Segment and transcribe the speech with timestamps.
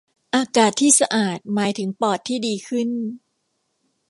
[0.35, 2.89] อากาศที่สะอาดหมายถึงปอดที่ดีขึ้น